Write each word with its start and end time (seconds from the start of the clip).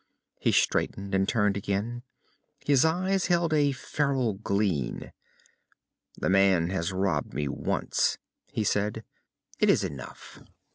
He 0.39 0.51
straightened 0.51 1.13
and 1.13 1.29
turned 1.29 1.55
again. 1.55 2.01
His 2.65 2.83
eyes 2.83 3.27
held 3.27 3.53
a 3.53 3.71
feral 3.71 4.33
glint. 4.33 5.11
"The 6.17 6.27
man 6.31 6.71
has 6.71 6.91
robbed 6.91 7.35
me 7.35 7.47
once," 7.47 8.17
he 8.51 8.63
said. 8.63 9.03
"It 9.59 9.69
is 9.69 9.83
enough." 9.83 10.41